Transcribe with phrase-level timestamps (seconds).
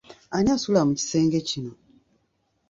[0.35, 1.71] Ani asula mu kisenge kino?